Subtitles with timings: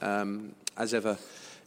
[0.00, 1.18] Um, as ever,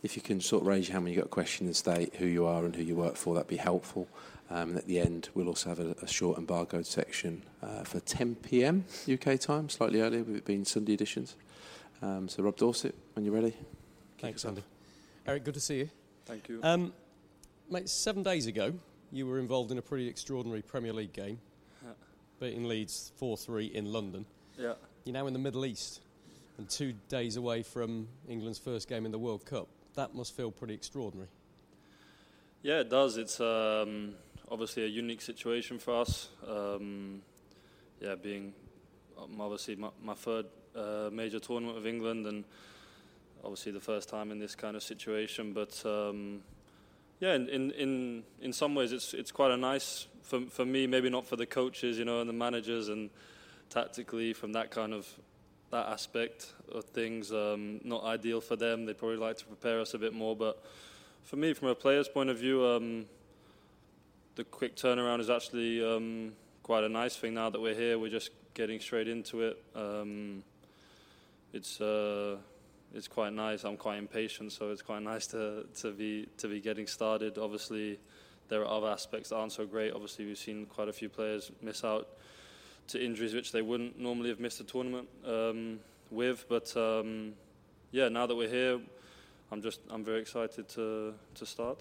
[0.04, 2.16] if you can sort of raise your hand when you've got a question and state
[2.16, 4.08] who you are and who you work for, that'd be helpful.
[4.50, 7.84] Um, and at the end, we'll also have a, a short and barcode section uh,
[7.84, 8.86] for 10 p.m.
[9.12, 11.36] UK time, slightly earlier, with it being Sunday editions.
[12.02, 13.54] Um, so, Rob Dorsett, when you're ready.
[14.20, 14.64] Thanks, Andy.
[15.26, 15.90] Eric, good to see you.
[16.26, 16.60] Thank you.
[16.62, 16.94] Um,
[17.70, 18.74] mate, seven days ago,
[19.12, 21.40] you were involved in a pretty extraordinary Premier League game,
[21.84, 21.92] Yeah.
[22.40, 24.26] beating Leeds 4 3 in London.
[24.60, 24.74] Yeah.
[25.06, 26.02] You're now in the Middle East
[26.58, 29.68] and two days away from England's first game in the World Cup.
[29.96, 31.30] That must feel pretty extraordinary.
[32.62, 33.18] Yeah, it does.
[33.18, 34.16] It's um,
[34.50, 36.30] obviously a unique situation for us.
[36.48, 37.22] Um,
[38.02, 38.54] yeah, being
[39.18, 42.44] um, obviously my, my third uh, major tournament with England, and
[43.44, 45.54] obviously the first time in this kind of situation.
[45.54, 46.42] But um,
[47.20, 50.88] yeah, in, in in in some ways, it's it's quite a nice for for me.
[50.88, 53.10] Maybe not for the coaches, you know, and the managers, and
[53.70, 55.08] tactically from that kind of
[55.72, 57.32] that aspect of things.
[57.32, 58.86] Um, not ideal for them.
[58.86, 60.64] They'd probably like to prepare us a bit more, but
[61.24, 63.06] for me, from a player's point of view, um,
[64.36, 67.34] the quick turnaround is actually um, quite a nice thing.
[67.34, 69.64] Now that we're here, we're just getting straight into it.
[69.76, 70.44] Um,
[71.54, 72.38] it's uh,
[72.94, 73.64] it's quite nice.
[73.64, 77.38] I'm quite impatient, so it's quite nice to to be to be getting started.
[77.38, 78.00] Obviously,
[78.50, 79.94] there are other aspects that aren't so great.
[79.94, 82.08] Obviously, we've seen quite a few players miss out
[82.88, 85.80] to injuries which they wouldn't normally have missed a tournament um,
[86.12, 86.46] with.
[86.48, 87.34] But um,
[87.92, 88.80] yeah, now that we're here,
[89.52, 91.80] I'm just I'm very excited to to start.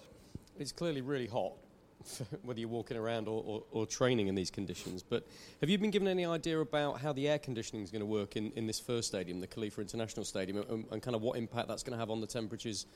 [0.59, 1.53] It's clearly really hot,
[2.43, 5.03] whether you're walking around or, or, or training in these conditions.
[5.03, 5.27] But
[5.61, 8.37] have you been given any idea about how the air conditioning is going to work
[8.37, 11.67] in, in this first stadium, the Khalifa International Stadium, and, and kind of what impact
[11.67, 12.87] that's going to have on the temperatures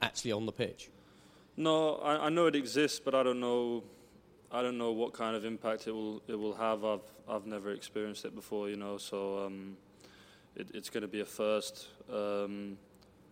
[0.00, 0.90] actually on the pitch?
[1.56, 3.82] No, I, I know it exists, but I don't know.
[4.50, 6.84] I don't know what kind of impact it will it will have.
[6.84, 8.96] I've I've never experienced it before, you know.
[8.98, 9.76] So um,
[10.56, 11.88] it, it's going to be a first.
[12.12, 12.78] Um,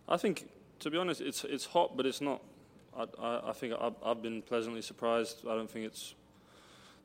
[0.07, 0.47] I think,
[0.79, 2.41] to be honest, it's it's hot, but it's not.
[2.95, 5.39] I I, I think I've, I've been pleasantly surprised.
[5.47, 6.13] I don't think it's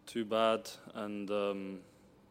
[0.07, 0.69] too bad.
[0.95, 1.79] And um,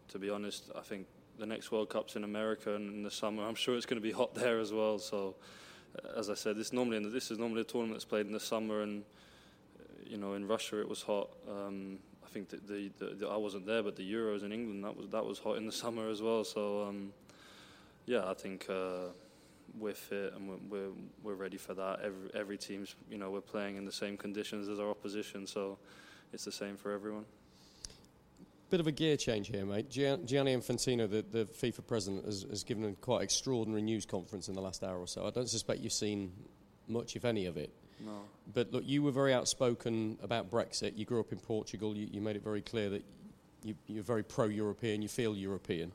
[0.09, 1.07] to be honest, I think
[1.39, 3.43] the next World Cup's in America and in the summer.
[3.43, 4.99] I'm sure it's going to be hot there as well.
[4.99, 5.35] So,
[6.15, 8.81] as I said, this normally this is normally a tournament that's played in the summer,
[8.81, 9.03] and
[10.11, 11.29] you know in Russia it was hot.
[11.49, 14.83] Um, I think that the, the, the I wasn't there, but the Euros in England
[14.83, 16.43] that was that was hot in the summer as well.
[16.43, 17.13] So um,
[18.05, 18.67] yeah, I think.
[18.69, 19.13] Uh,
[19.79, 20.91] we're fit and we're, we're
[21.23, 22.01] we're ready for that.
[22.03, 25.77] Every every team's you know we're playing in the same conditions as our opposition, so
[26.33, 27.25] it's the same for everyone.
[28.69, 29.89] Bit of a gear change here, mate.
[29.89, 34.47] Gian- Gianni Infantino, the, the FIFA president, has, has given a quite extraordinary news conference
[34.47, 35.25] in the last hour or so.
[35.27, 36.31] I don't suspect you've seen
[36.87, 37.73] much, if any, of it.
[38.05, 38.23] No.
[38.53, 40.97] But look, you were very outspoken about Brexit.
[40.97, 41.95] You grew up in Portugal.
[41.95, 43.05] You, you made it very clear that
[43.63, 45.01] you, you're very pro-European.
[45.01, 45.91] You feel European.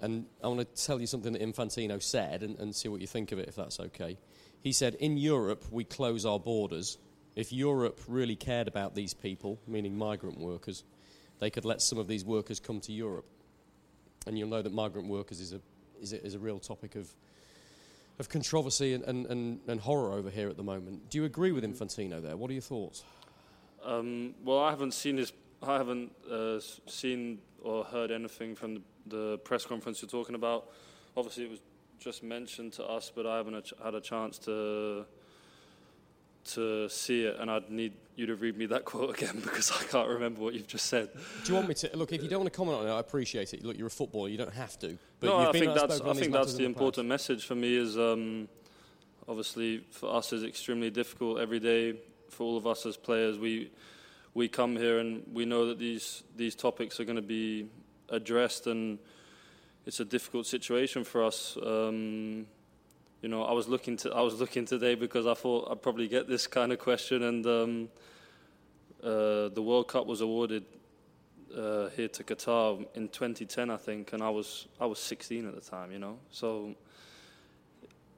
[0.00, 3.06] And I want to tell you something that Infantino said and, and see what you
[3.06, 4.18] think of it, if that's okay.
[4.60, 6.98] He said, In Europe, we close our borders.
[7.36, 10.84] If Europe really cared about these people, meaning migrant workers,
[11.38, 13.26] they could let some of these workers come to Europe.
[14.26, 15.60] And you'll know that migrant workers is a,
[16.00, 17.08] is a, is a real topic of,
[18.18, 21.10] of controversy and, and, and, and horror over here at the moment.
[21.10, 22.36] Do you agree with Infantino there?
[22.36, 23.02] What are your thoughts?
[23.84, 25.32] Um, well, I haven't seen this.
[25.62, 30.70] I haven't uh, seen or heard anything from the, the press conference you're talking about.
[31.16, 31.60] Obviously, it was
[31.98, 35.06] just mentioned to us, but I haven't had a chance to
[36.44, 39.84] to see it, and I'd need you to read me that quote again because I
[39.84, 41.10] can't remember what you've just said.
[41.44, 41.96] Do you want me to?
[41.96, 43.64] Look, if you don't want to comment on it, I appreciate it.
[43.64, 44.98] Look, you're a footballer, you don't have to.
[45.20, 47.76] But no, I think that's I think that's the important message for me.
[47.76, 48.48] Is um,
[49.28, 51.98] obviously for us is extremely difficult every day
[52.30, 53.38] for all of us as players.
[53.38, 53.70] We
[54.34, 57.68] we come here and we know that these these topics are going to be
[58.08, 58.98] addressed, and
[59.86, 61.56] it's a difficult situation for us.
[61.64, 62.46] Um,
[63.24, 66.08] you know, I was looking to I was looking today because I thought I'd probably
[66.08, 67.88] get this kind of question, and um,
[69.02, 70.64] uh, the World Cup was awarded
[71.56, 75.54] uh, here to Qatar in 2010, I think, and I was I was 16 at
[75.54, 75.90] the time.
[75.90, 76.74] You know, so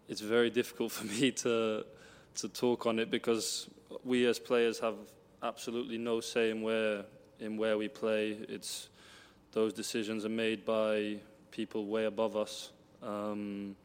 [0.09, 1.85] it's very difficult for me to
[2.39, 3.71] to talk on it because
[4.03, 4.97] we as players have
[5.41, 7.05] absolutely no say in where
[7.39, 8.39] in where we play.
[8.49, 8.89] It's
[9.53, 11.19] those decisions are made by
[11.53, 12.73] people way above us.
[13.05, 13.77] Um,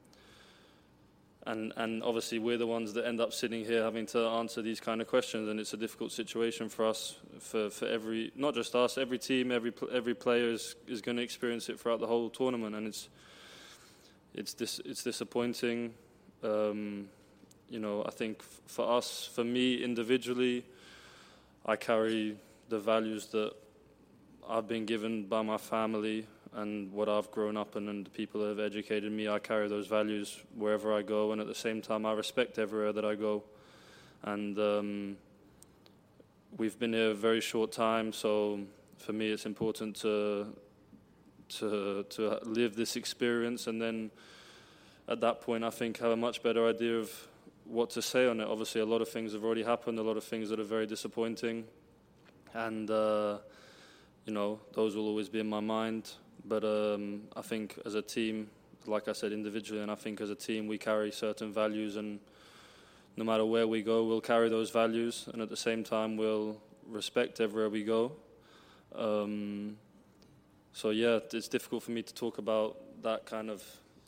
[1.47, 4.79] and and obviously we're the ones that end up sitting here having to answer these
[4.79, 8.75] kind of questions, and it's a difficult situation for us, for, for every not just
[8.75, 12.29] us, every team, every every player is, is going to experience it throughout the whole
[12.29, 13.09] tournament, and it's
[14.33, 15.93] it's dis- it's disappointing.
[16.43, 17.09] Um,
[17.69, 20.65] you know, I think for us, for me individually,
[21.65, 22.37] I carry
[22.69, 23.53] the values that
[24.47, 28.41] I've been given by my family and what I've grown up in and the people
[28.41, 29.27] that have educated me.
[29.29, 32.91] I carry those values wherever I go, and at the same time, I respect everywhere
[32.93, 33.43] that I go.
[34.23, 35.17] And um,
[36.57, 38.59] we've been here a very short time, so
[38.97, 40.47] for me, it's important to
[41.59, 44.11] to to live this experience, and then
[45.07, 47.11] at that point, I think have a much better idea of
[47.65, 48.47] what to say on it.
[48.47, 50.85] Obviously, a lot of things have already happened, a lot of things that are very
[50.85, 51.65] disappointing,
[52.53, 53.37] and uh,
[54.25, 56.11] you know those will always be in my mind.
[56.45, 58.49] But um, I think as a team,
[58.85, 62.19] like I said, individually, and I think as a team, we carry certain values, and
[63.15, 66.57] no matter where we go, we'll carry those values, and at the same time, we'll
[66.87, 68.11] respect everywhere we go.
[68.95, 69.77] Um,
[70.73, 73.63] so yeah, it's difficult for me to talk about that kind of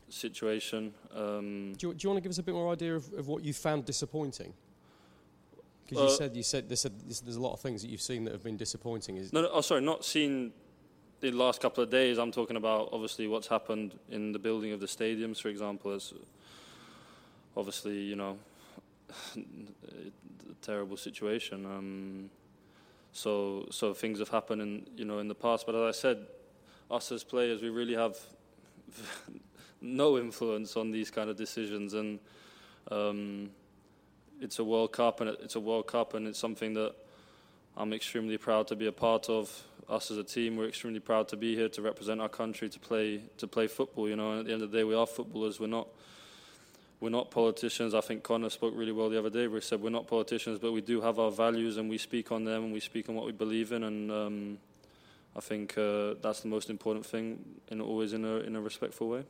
[0.09, 0.93] situation.
[1.15, 3.27] Um, Do you, do you want to give us a bit more idea of, of
[3.27, 4.53] what you found disappointing?
[5.85, 8.01] Because you Uh, said you said there's, there's, there's a lot of things that you've
[8.01, 9.17] seen that have been disappointing.
[9.17, 10.53] Is No, no, oh, sorry, not seen
[11.31, 12.17] the last couple of days.
[12.17, 15.93] I'm talking about obviously what's happened in the building of the stadiums, for example.
[15.93, 16.13] Is
[17.55, 18.37] obviously you know
[19.37, 21.65] a terrible situation.
[21.65, 22.29] Um,
[23.13, 25.65] so so things have happened in you know in the past.
[25.65, 26.25] But as I said,
[26.91, 28.17] us as players, we really have
[29.81, 32.19] no influence on these kind of decisions, and
[32.91, 33.49] um,
[34.41, 36.93] it's a World Cup, and it's a World Cup, and it's something that
[37.77, 39.63] I'm extremely proud to be a part of.
[39.89, 42.79] Us as a team, we're extremely proud to be here to represent our country, to
[42.79, 44.07] play to play football.
[44.07, 45.59] You know, and at the end of the day, we are footballers.
[45.59, 45.87] We're not
[46.99, 47.93] we're not politicians.
[47.93, 50.57] I think Conor spoke really well the other day where he said we're not politicians,
[50.59, 53.15] but we do have our values and we speak on them and we speak on
[53.15, 53.83] what we believe in.
[53.83, 54.57] And um,
[55.35, 59.09] I think uh, that's the most important thing, and always in a in a respectful
[59.09, 59.23] way.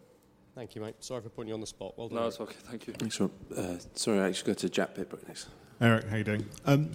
[0.55, 0.95] Thank you, mate.
[0.99, 1.97] Sorry for putting you on the spot.
[1.97, 2.19] Well done.
[2.19, 2.55] No, it's okay.
[2.69, 2.93] Thank you.
[2.93, 3.31] Thanks, Rob.
[3.57, 5.47] Uh, sorry, I actually go to Jack Pitt-Brooke next.
[5.81, 6.45] Eric, how you doing?
[6.65, 6.91] Um,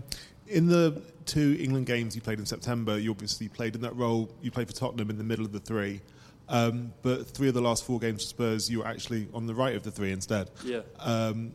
[0.48, 4.30] in the two England games you played in September, you obviously played in that role.
[4.42, 6.00] You played for Tottenham in the middle of the three,
[6.48, 9.54] um, but three of the last four games for Spurs, you were actually on the
[9.54, 10.50] right of the three instead.
[10.64, 10.80] Yeah.
[10.98, 11.52] Um,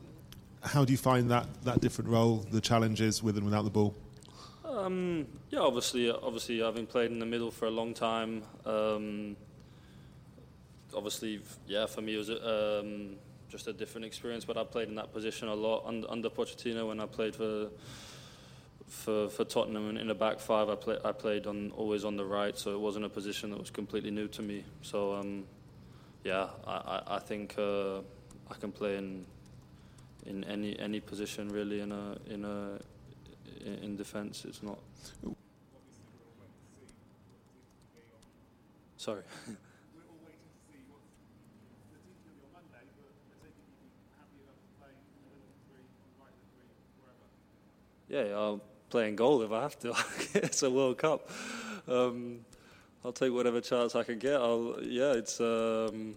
[0.62, 3.96] how do you find that that different role, the challenges with and without the ball?
[4.64, 9.36] Um, yeah, obviously, obviously, having played in the middle for a long time, um,
[10.96, 13.16] obviously, yeah, for me it was um,
[13.50, 14.46] just a different experience.
[14.46, 17.70] But I played in that position a lot under, under Pochettino when I played for
[18.88, 20.70] for for Tottenham and in the back five.
[20.70, 23.60] I play, I played on always on the right, so it wasn't a position that
[23.60, 24.63] was completely new to me.
[24.82, 25.46] So um,
[26.24, 28.00] yeah, I, I, I think uh,
[28.50, 29.25] I can play in
[30.25, 32.80] in any any position really in a in a
[33.66, 34.46] in, in defence.
[34.46, 34.80] It's not.
[38.98, 39.24] Sorry.
[48.08, 48.62] yeah, I'll
[48.94, 49.96] play in goal if I have to.
[50.36, 51.28] it's a World Cup.
[51.88, 52.46] Um,
[53.04, 54.36] I'll take whatever chance I can get.
[54.36, 56.16] I'll, yeah, it's um,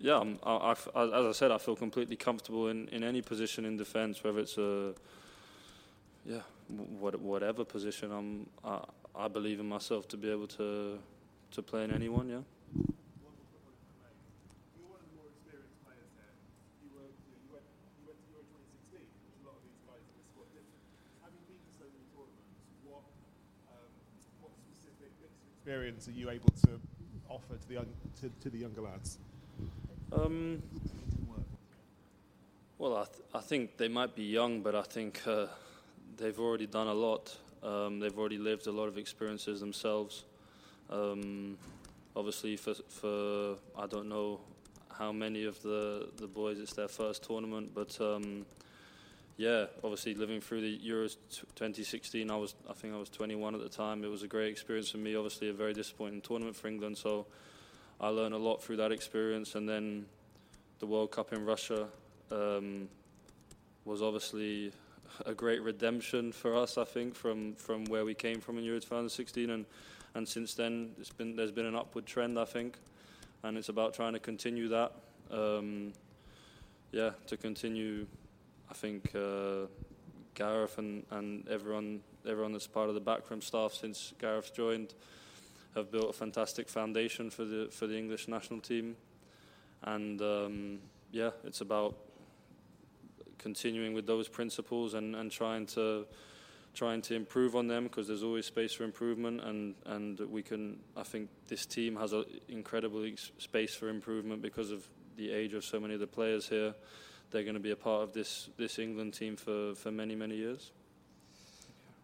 [0.00, 0.20] yeah.
[0.42, 4.24] I, I, as I said, I feel completely comfortable in, in any position in defence,
[4.24, 4.94] whether it's a
[6.26, 6.42] yeah,
[6.98, 8.10] what, whatever position.
[8.10, 10.98] I'm, I, I believe in myself to be able to
[11.52, 12.28] to play in anyone.
[12.28, 12.42] Yeah.
[25.70, 26.80] Experience are you able to
[27.28, 27.76] offer to the
[28.20, 29.18] to, to the younger lads?
[30.12, 30.60] Um,
[32.76, 35.46] well, I, th- I think they might be young, but I think uh,
[36.16, 37.36] they've already done a lot.
[37.62, 40.24] Um, they've already lived a lot of experiences themselves.
[40.90, 41.56] Um,
[42.16, 44.40] obviously, for, for I don't know
[44.92, 48.44] how many of the, the boys it's their first tournament, but um,
[49.40, 51.16] yeah, obviously living through the Euros
[51.54, 54.04] 2016, I was I think I was 21 at the time.
[54.04, 55.16] It was a great experience for me.
[55.16, 56.98] Obviously, a very disappointing tournament for England.
[56.98, 57.24] So
[58.02, 60.04] I learned a lot through that experience, and then
[60.78, 61.88] the World Cup in Russia
[62.30, 62.90] um,
[63.86, 64.74] was obviously
[65.24, 66.76] a great redemption for us.
[66.76, 69.64] I think from from where we came from in Euro 2016, and
[70.16, 72.38] and since then it's been there's been an upward trend.
[72.38, 72.76] I think,
[73.42, 74.92] and it's about trying to continue that.
[75.30, 75.94] Um,
[76.92, 78.06] yeah, to continue
[78.70, 79.66] I think uh,
[80.34, 84.94] Gareth and, and everyone everyone that's part of the backroom staff since Gareth joined
[85.74, 88.96] have built a fantastic foundation for the for the English national team,
[89.82, 90.78] and um,
[91.10, 91.96] yeah, it's about
[93.38, 96.06] continuing with those principles and, and trying to
[96.72, 99.40] trying to improve on them because there's always space for improvement.
[99.40, 103.04] And and we can I think this team has an incredible
[103.38, 106.74] space for improvement because of the age of so many of the players here
[107.30, 110.36] they're going to be a part of this this England team for, for many many
[110.36, 110.72] years.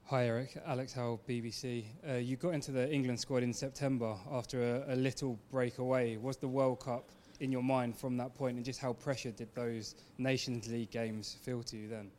[0.04, 1.84] Hi Eric, Alex Howell, BBC.
[2.08, 6.16] Uh, you got into the England squad in September after a, a, little break away.
[6.16, 9.52] Was the World Cup in your mind from that point, and just how pressured did
[9.54, 12.10] those Nations League games feel to you then?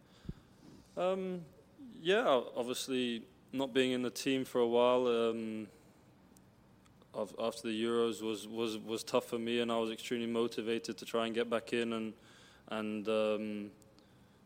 [0.98, 1.42] Um,
[2.02, 3.24] yeah, obviously
[3.54, 5.68] not being in the team for a while um,
[7.40, 11.06] after the Euros was, was, was tough for me, and I was extremely motivated to
[11.06, 12.14] try and get back in and
[12.70, 13.72] and um,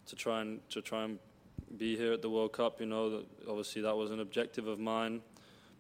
[0.05, 1.19] to try and to try and
[1.77, 2.79] be here at the World Cup.
[2.79, 5.21] You know, obviously that was an objective of mine,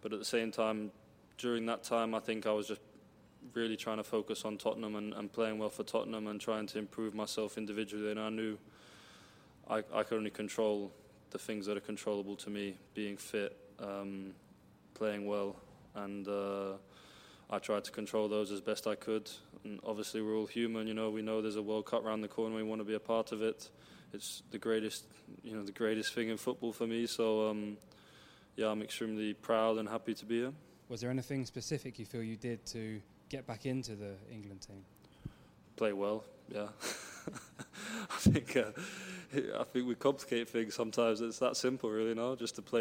[0.01, 0.91] but at the same time,
[1.37, 2.81] during that time, I think I was just
[3.53, 6.79] really trying to focus on Tottenham and, and playing well for Tottenham and trying to
[6.79, 8.11] improve myself individually.
[8.11, 8.57] And I knew
[9.69, 10.91] I, I could only control
[11.31, 14.33] the things that are controllable to me: being fit, um,
[14.93, 15.55] playing well,
[15.95, 16.27] and.
[16.27, 16.73] Uh,
[17.51, 19.29] I tried to control those as best I could.
[19.65, 20.87] And obviously, we're all human.
[20.87, 22.55] You know, we know there's a World Cup around the corner.
[22.55, 23.69] We want to be a part of it.
[24.13, 25.05] It's the greatest,
[25.43, 27.05] you know, the greatest thing in football for me.
[27.07, 27.77] So, um,
[28.55, 30.53] yeah, I'm extremely proud and happy to be here.
[30.89, 34.83] Was there anything specific you feel you did to get back into the England team?
[35.75, 36.67] Play well, yeah.
[38.09, 38.71] I think uh,
[39.59, 41.21] I think we complicate things sometimes.
[41.21, 42.13] It's that simple, really.
[42.13, 42.80] No, just to play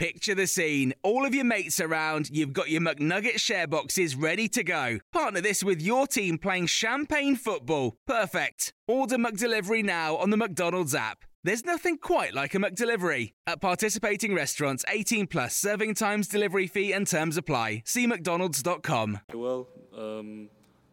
[0.00, 0.94] Picture the scene.
[1.02, 5.00] All of your mates around, you've got your McNugget share boxes ready to go.
[5.12, 7.98] Partner this with your team playing champagne football.
[8.06, 8.72] Perfect.
[8.88, 11.26] Order McDelivery now on the McDonald's app.
[11.44, 13.34] There's nothing quite like a McDelivery.
[13.46, 17.82] At participating restaurants, 18 plus serving times, delivery fee, and terms apply.
[17.84, 19.20] See McDonald's.com.
[19.34, 20.48] Well, um,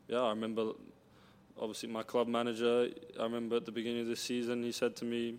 [0.09, 0.73] yeah, I remember
[1.57, 2.89] obviously my club manager.
[3.17, 5.37] I remember at the beginning of the season, he said to me,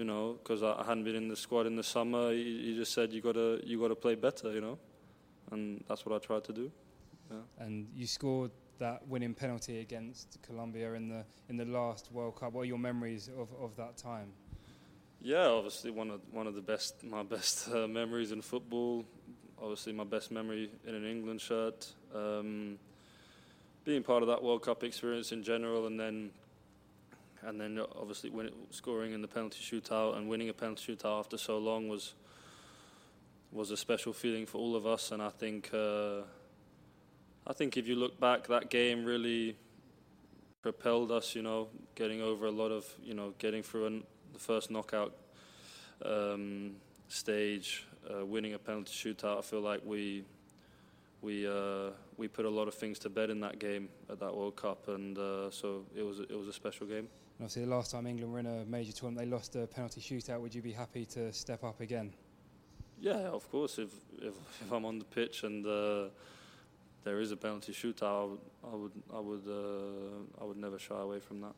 [0.00, 2.32] you know, because I hadn't been in the squad in the summer.
[2.32, 4.78] He, he, just said you gotta you gotta play better, you know,
[5.50, 6.72] and that's what I tried to do.
[7.30, 7.36] Yeah.
[7.58, 12.54] And you scored that winning penalty against Colombia in the in the last World Cup.
[12.54, 14.32] What are your memories of, of that time?
[15.20, 19.04] Yeah, obviously one of one of the best my best uh, memories in football.
[19.60, 21.92] Obviously my best memory in an England shirt.
[22.14, 22.78] Um,
[23.84, 26.30] being part of that World Cup experience in general, and then
[27.42, 31.38] and then obviously it, scoring in the penalty shootout and winning a penalty shootout after
[31.38, 32.14] so long was
[33.52, 35.10] was a special feeling for all of us.
[35.10, 36.22] And I think uh,
[37.46, 39.56] I think if you look back, that game really
[40.62, 41.34] propelled us.
[41.34, 45.14] You know, getting over a lot of you know getting through an, the first knockout
[46.04, 46.76] um,
[47.08, 49.38] stage, uh, winning a penalty shootout.
[49.38, 50.24] I feel like we
[51.22, 54.34] we uh, we put a lot of things to bed in that game at that
[54.34, 57.08] World Cup, and uh, so it was it was a special game.
[57.38, 60.00] And obviously, the last time England were in a major tournament, they lost a penalty
[60.00, 60.40] shootout.
[60.40, 62.12] Would you be happy to step up again?
[63.00, 63.78] Yeah, of course.
[63.78, 66.08] If if, if I'm on the pitch and uh,
[67.04, 70.78] there is a penalty shootout, I would I would I would, uh, I would never
[70.78, 71.54] shy away from that.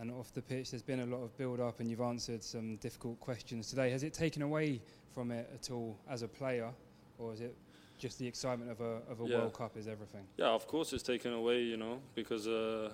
[0.00, 3.18] And off the pitch, there's been a lot of build-up, and you've answered some difficult
[3.18, 3.90] questions today.
[3.90, 4.80] Has it taken away
[5.12, 6.70] from it at all as a player,
[7.18, 7.56] or is it
[7.98, 9.38] just the excitement of a of a Yeah.
[9.38, 10.24] World Cup is everything?
[10.36, 12.92] Yeah, of course it's taken away, you know, because uh,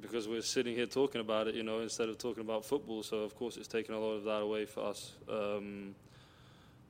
[0.00, 3.02] because we're sitting here talking about it, you know, instead of talking about football.
[3.02, 5.12] So of course it's taken a lot of that away for us.
[5.28, 5.94] Um,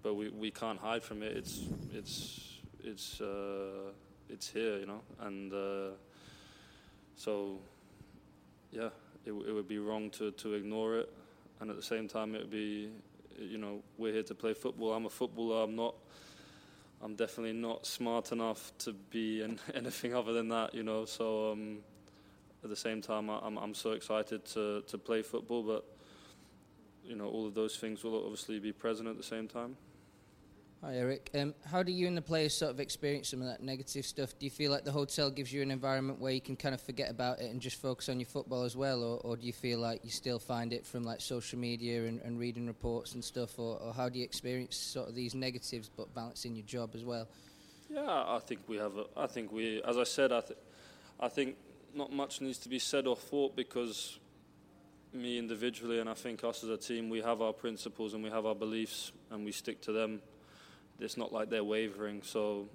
[0.03, 1.37] but we, we can't hide from it.
[1.37, 1.61] It's
[1.95, 3.93] it's it's uh,
[4.29, 5.91] it's here, you know, and uh,
[7.15, 7.59] so
[8.73, 8.89] yeah,
[9.25, 11.13] it, w- it would be wrong to, to ignore it,
[11.61, 12.89] and at the same time it would be,
[13.39, 14.93] you know, we're here to play football.
[14.95, 15.63] I'm a footballer.
[15.65, 15.95] I'm not.
[17.03, 21.05] I'm definitely not smart enough to be an, anything other than that, you know.
[21.05, 21.79] So um,
[22.63, 25.85] at the same time, I- I'm I'm so excited to to play football, but
[27.05, 29.77] you know, all of those things will obviously be present at the same time.
[30.85, 31.31] Hi Eric.
[31.39, 34.37] Um, how do you and the players sort of experience some of that negative stuff?
[34.37, 36.81] Do you feel like the hotel gives you an environment where you can kind of
[36.81, 39.53] forget about it and just focus on your football as well, or, or do you
[39.53, 43.23] feel like you still find it from like social media and, and reading reports and
[43.23, 46.91] stuff, or, or how do you experience sort of these negatives but balancing your job
[46.97, 47.29] as well?
[47.89, 48.97] Yeah, I think we have.
[48.97, 50.59] A, I think we, as I said, I, th-
[51.21, 51.55] I think
[51.95, 54.19] not much needs to be said or thought because
[55.13, 58.31] me individually and I think us as a team, we have our principles and we
[58.31, 60.21] have our beliefs and we stick to them.
[61.03, 62.69] It's not like they're wavering, so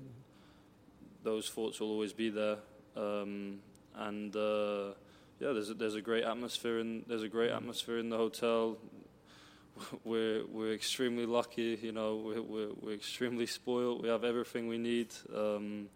[1.23, 2.57] those thoughts will always be there.
[2.95, 3.59] Um,
[3.95, 4.93] and uh,
[5.39, 8.77] yeah, there's a, there's a great atmosphere in there's a great atmosphere in the hotel.
[10.03, 12.15] We're we're extremely lucky, you know.
[12.15, 14.01] We're we're, we're extremely spoiled.
[14.01, 15.13] We have everything we need.
[15.35, 15.89] Um,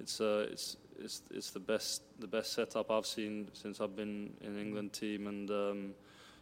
[0.00, 4.34] it's uh, it's it's it's the best the best setup I've seen since I've been
[4.40, 5.94] in England team, and um,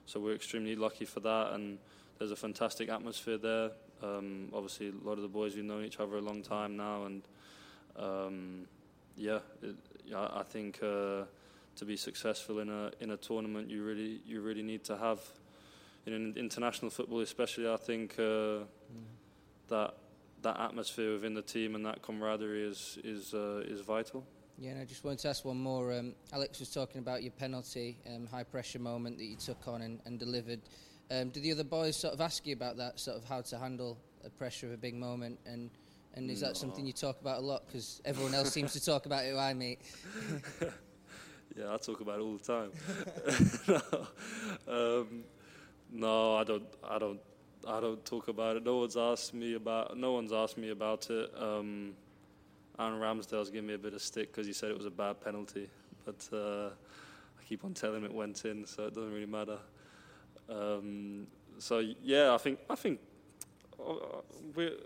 [0.07, 1.53] so we're extremely lucky for that.
[1.53, 1.79] And
[2.19, 3.73] there's a fantastic atmosphere there.
[4.03, 7.05] Um, obviously, a lot of the boys we've known each other a long time now,
[7.05, 7.23] and
[7.97, 8.67] um,
[9.17, 9.77] yeah, it,
[10.15, 11.25] I think uh,
[11.77, 15.21] to be successful in a in a tournament, you really you really need to have
[16.07, 17.71] in an international football, especially.
[17.71, 18.65] I think uh,
[19.69, 19.95] that
[20.43, 24.25] that atmosphere within the team and that camaraderie is is uh, is vital.
[24.59, 25.93] Yeah, and I just wanted to ask one more.
[25.93, 29.83] Um, Alex was talking about your penalty, um, high pressure moment that you took on
[29.83, 30.61] and, and delivered.
[31.13, 33.59] Um, did the other boys sort of ask you about that, sort of how to
[33.59, 35.39] handle the pressure of a big moment?
[35.45, 35.69] And,
[36.15, 37.67] and is that something you talk about a lot?
[37.67, 39.81] Because everyone else seems to talk about it who I meet.
[41.55, 42.71] Yeah, I talk about it all the time.
[44.67, 45.25] no, um,
[45.93, 46.65] no, I don't.
[46.83, 47.21] I don't.
[47.69, 48.65] I don't talk about it.
[48.65, 49.97] No one's asked me about.
[49.99, 51.31] No one's asked me about it.
[51.39, 51.93] Um,
[52.79, 55.21] Aaron Ramsdale's giving me a bit of stick because he said it was a bad
[55.21, 55.69] penalty,
[56.07, 59.59] but uh, I keep on telling him it went in, so it doesn't really matter.
[60.49, 61.27] Um,
[61.59, 63.01] so yeah, I think I think
[63.79, 63.95] uh,
[64.55, 64.77] we're,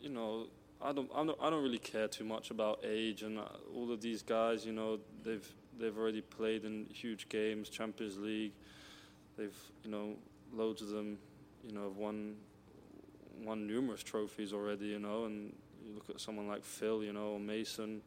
[0.00, 0.46] you know,
[0.80, 3.92] I don't, I don't, I don't really care too much about age and uh, all
[3.92, 4.64] of these guys.
[4.66, 5.46] You know, they've
[5.78, 8.52] they've already played in huge games, Champions League.
[9.36, 10.16] They've, you know,
[10.52, 11.18] loads of them,
[11.66, 12.36] you know, have won
[13.42, 14.86] won numerous trophies already.
[14.86, 15.52] You know, and
[15.84, 18.02] you look at someone like Phil, you know, or Mason.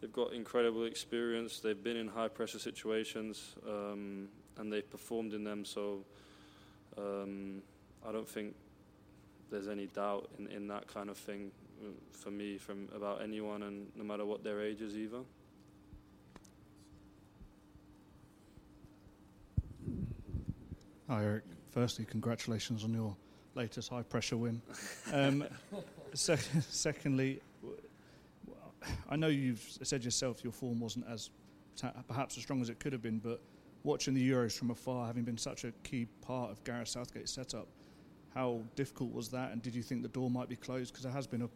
[0.00, 1.60] They've got incredible experience.
[1.60, 4.28] They've been in high pressure situations, um,
[4.60, 5.64] and they've performed in them.
[5.64, 6.04] So
[6.98, 7.62] um,
[8.06, 8.54] I don't think
[9.50, 11.50] there's any doubt in, in that kind of thing
[11.82, 15.20] uh, for me from about anyone, and no matter what their age is either.
[21.08, 21.44] Hi, Eric.
[21.70, 23.16] Firstly, congratulations on your
[23.54, 24.60] latest high pressure win.
[25.12, 25.44] Um,
[26.14, 27.40] sec- secondly,
[29.08, 31.30] I know you've said yourself your form wasn't as
[31.76, 33.40] ta- perhaps as strong as it could have been, but
[33.84, 37.68] watching the Euros from afar, having been such a key part of Gareth Southgate's setup,
[38.34, 39.52] how difficult was that?
[39.52, 40.92] And did you think the door might be closed?
[40.92, 41.48] Because there has been a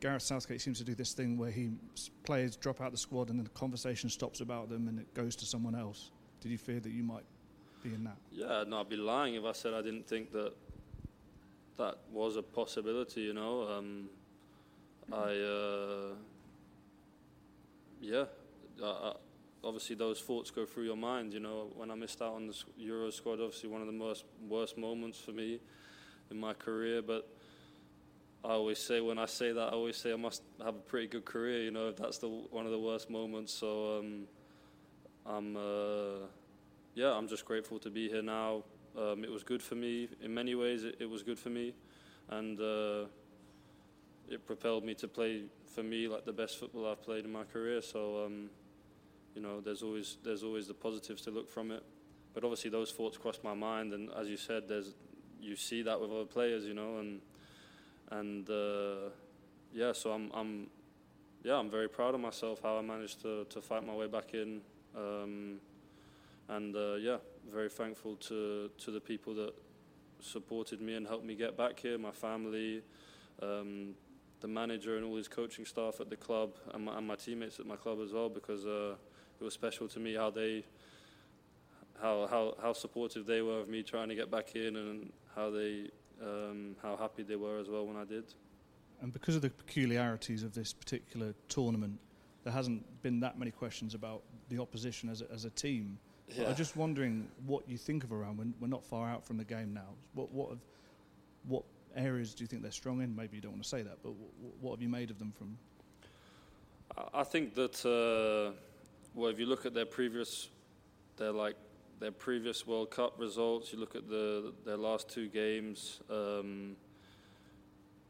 [0.00, 1.70] Gareth Southgate seems to do this thing where he
[2.24, 5.34] players drop out the squad and then the conversation stops about them and it goes
[5.36, 6.10] to someone else.
[6.42, 7.24] Did you fear that you might
[7.82, 8.16] be in that?
[8.30, 10.52] Yeah, no, I'd be lying if I said I didn't think that
[11.78, 13.22] that was a possibility.
[13.22, 14.10] You know, um,
[15.10, 16.14] I uh,
[18.02, 18.24] yeah,
[18.82, 19.14] I,
[19.64, 21.32] obviously those thoughts go through your mind.
[21.32, 24.24] You know, when I missed out on the Euro squad, obviously one of the worst
[24.48, 25.60] worst moments for me
[26.30, 27.28] in my career, but.
[28.46, 31.06] I always say when I say that, I always say I must have a pretty
[31.06, 31.62] good career.
[31.62, 33.54] You know, if that's the one of the worst moments.
[33.54, 34.26] So um,
[35.24, 36.26] I'm uh,
[36.94, 38.64] yeah, I'm just grateful to be here now.
[38.96, 40.84] Um, it was good for me in many ways.
[40.84, 41.74] It, it was good for me,
[42.28, 43.06] and uh,
[44.28, 47.44] it propelled me to play for me like the best football I've played in my
[47.44, 47.80] career.
[47.82, 48.50] So um,
[49.34, 51.82] you know, there's always there's always the positives to look from it.
[52.32, 54.94] But obviously, those thoughts crossed my mind, and as you said, there's
[55.40, 57.20] you see that with other players, you know, and
[58.10, 59.10] and uh,
[59.72, 60.66] yeah, so I'm I'm
[61.42, 64.34] yeah, I'm very proud of myself how I managed to to fight my way back
[64.34, 64.60] in.
[64.96, 65.60] Um,
[66.48, 67.16] and uh, yeah,
[67.52, 69.54] very thankful to to the people that
[70.20, 72.82] supported me and helped me get back here, my family,
[73.42, 73.94] um,
[74.40, 77.60] the manager and all his coaching staff at the club, and my, and my teammates
[77.60, 78.94] at my club as well, because uh,
[79.44, 80.64] it was special to me how they.
[82.02, 85.48] How, how, how supportive they were of me trying to get back in and how
[85.50, 85.88] they
[86.20, 88.24] um, how happy they were as well when I did.
[89.00, 91.98] And because of the peculiarities of this particular tournament,
[92.42, 95.98] there hasn't been that many questions about the opposition as a, as a team.
[96.28, 96.48] Yeah.
[96.48, 98.36] I'm just wondering what you think of Iran.
[98.36, 99.94] We're, we're not far out from the game now.
[100.14, 100.58] What what have,
[101.46, 101.62] what
[101.94, 103.14] areas do you think they're strong in?
[103.14, 105.32] Maybe you don't want to say that, but what, what have you made of them
[105.38, 105.56] from?
[106.98, 108.58] I- I think that uh,
[109.14, 110.48] well, if you look at their previous,
[111.16, 111.56] their like
[112.00, 116.00] their previous World Cup results, you look at the their last two games.
[116.10, 116.76] Um,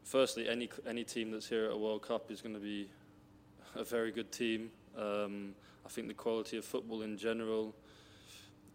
[0.03, 2.89] firstly, any any team that's here at a World Cup is going to be
[3.75, 4.71] a very good team.
[4.97, 5.53] Um,
[5.85, 7.75] I think the quality of football in general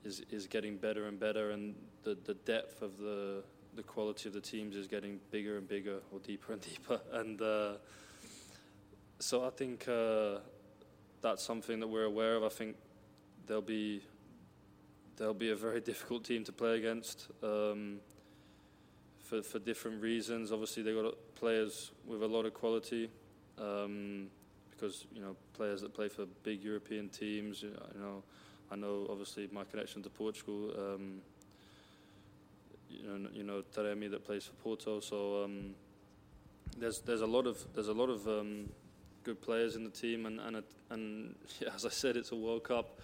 [0.04, 3.42] is is getting better and better, and the the depth of the
[3.74, 7.42] the quality of the teams is getting bigger and bigger, or deeper and deeper, and.
[7.42, 7.72] Uh,
[9.22, 10.38] so I think uh,
[11.22, 12.44] that's something that we're aware of.
[12.44, 12.76] I think
[13.46, 14.02] they'll be
[15.16, 18.00] they'll be a very difficult team to play against um,
[19.22, 20.52] for for different reasons.
[20.52, 23.10] Obviously, they've got players with a lot of quality
[23.58, 24.28] um,
[24.70, 27.62] because you know players that play for big European teams.
[27.62, 28.22] You know,
[28.70, 30.72] I know obviously my connection to Portugal.
[30.76, 31.20] Um,
[32.88, 35.00] you know, you know Taremi that plays for Porto.
[35.00, 35.74] So um,
[36.76, 38.70] there's there's a lot of there's a lot of um,
[39.30, 42.36] good players in the team, and and, it, and yeah, as I said, it's a
[42.36, 42.98] World Cup.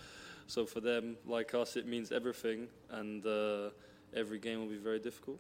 [0.49, 3.71] So for them, like us, it means everything, and uh,
[4.15, 5.39] every game will be very difficult.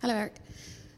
[0.00, 0.36] Hello, Eric.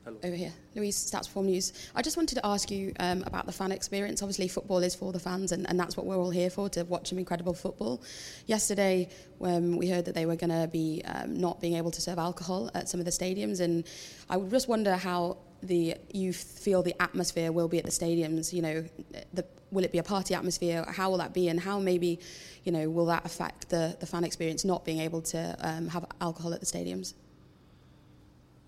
[0.04, 0.18] Hello.
[0.22, 1.72] Over here, Louise, Stats Form News.
[1.94, 4.22] I just wanted to ask you um, about the fan experience.
[4.22, 6.82] Obviously, football is for the fans, and, and that's what we're all here for to
[6.84, 8.02] watch some incredible football.
[8.46, 9.08] Yesterday,
[9.42, 12.18] um, we heard that they were going to be um, not being able to serve
[12.18, 13.86] alcohol at some of the stadiums, and
[14.28, 18.52] I would just wonder how the you feel the atmosphere will be at the stadiums.
[18.52, 18.84] You know,
[19.32, 20.84] the, will it be a party atmosphere?
[20.88, 22.18] How will that be, and how maybe,
[22.64, 26.06] you know, will that affect the, the fan experience not being able to um, have
[26.20, 27.14] alcohol at the stadiums?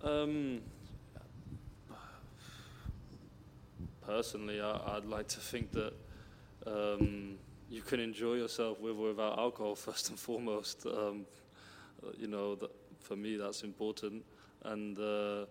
[0.02, 0.60] Um,
[4.06, 5.92] personally, I, I'd like to think that
[6.66, 10.86] um, you can enjoy yourself with or without alcohol first and foremost.
[10.86, 11.26] Um,
[12.16, 14.24] you know, that, for me, that's important.
[14.64, 15.46] And uh,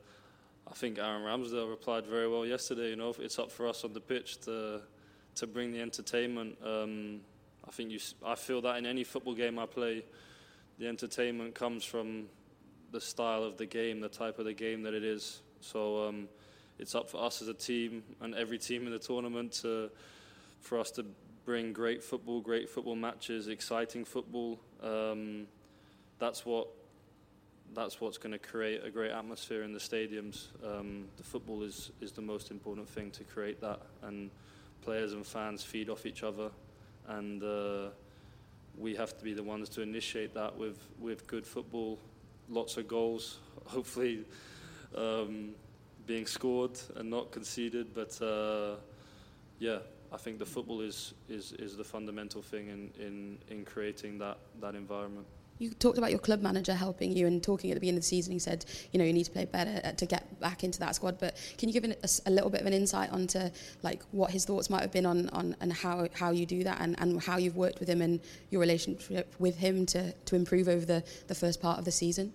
[0.69, 2.89] I think Aaron Ramsdale replied very well yesterday.
[2.89, 4.81] You know, it's up for us on the pitch to
[5.35, 6.57] to bring the entertainment.
[6.63, 7.21] Um,
[7.67, 10.03] I think you, I feel that in any football game I play,
[10.77, 12.25] the entertainment comes from
[12.91, 15.41] the style of the game, the type of the game that it is.
[15.61, 16.27] So um,
[16.77, 19.91] it's up for us as a team and every team in the tournament to,
[20.61, 21.05] for us to
[21.45, 24.59] bring great football, great football matches, exciting football.
[24.81, 25.47] Um,
[26.17, 26.67] that's what
[27.73, 30.47] that's what's going to create a great atmosphere in the stadiums.
[30.65, 34.29] Um, the football is is the most important thing to create that, and
[34.81, 36.49] players and fans feed off each other,
[37.07, 37.89] and uh,
[38.77, 41.99] we have to be the ones to initiate that with with good football,
[42.49, 44.25] lots of goals, hopefully
[44.95, 45.51] um,
[46.05, 47.93] being scored and not conceded.
[47.93, 48.75] But uh,
[49.59, 49.79] yeah,
[50.11, 54.37] I think the football is is is the fundamental thing in in in creating that
[54.61, 55.27] that environment.
[55.59, 58.07] You talked about your club manager helping you and talking at the beginning of the
[58.07, 58.31] season.
[58.33, 60.95] He said, you know, you need to play better uh, to get back into that
[60.95, 61.19] squad.
[61.19, 63.49] But can you give an, a, a little bit of an insight onto
[63.83, 66.79] like what his thoughts might have been on, on and how, how you do that
[66.79, 70.69] and, and how you've worked with him and your relationship with him to, to improve
[70.69, 72.31] over the, the first part of the season?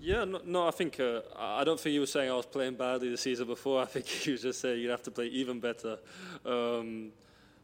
[0.00, 2.46] Yeah, no, no I think uh, I I don't think he was saying I was
[2.46, 3.82] playing badly the season before.
[3.86, 5.98] I think he was just saying you'd have to play even better,
[6.46, 7.10] um,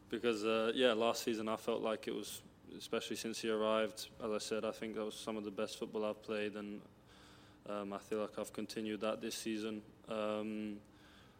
[0.09, 2.41] because uh, yeah, last season I felt like it was,
[2.77, 4.07] especially since he arrived.
[4.23, 6.81] As I said, I think that was some of the best football I've played, and
[7.69, 9.81] um, I feel like I've continued that this season.
[10.09, 10.77] Um,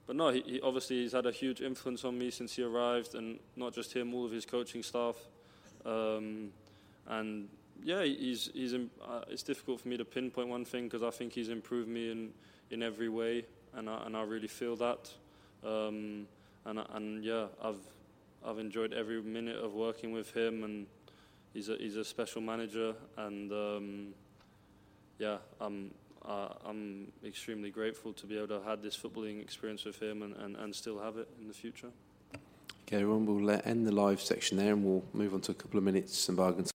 [0.07, 3.15] but no, he, he obviously he's had a huge influence on me since he arrived,
[3.15, 5.15] and not just him, all of his coaching staff.
[5.85, 6.51] Um,
[7.07, 7.49] and
[7.83, 8.73] yeah, he's he's.
[8.73, 8.77] Uh,
[9.29, 12.29] it's difficult for me to pinpoint one thing because I think he's improved me in,
[12.71, 13.45] in every way,
[13.75, 15.11] and I, and I really feel that.
[15.63, 16.27] Um,
[16.65, 17.79] and and yeah, I've
[18.45, 20.87] I've enjoyed every minute of working with him, and
[21.55, 24.13] he's a he's a special manager, and um,
[25.17, 25.91] yeah, I'm
[26.23, 30.21] uh, I'm extremely grateful to be able to have had this footballing experience with him
[30.23, 31.89] and, and, and still have it in the future.
[32.87, 35.77] Okay, everyone, we'll end the live section there and we'll move on to a couple
[35.77, 36.74] of minutes and bargains.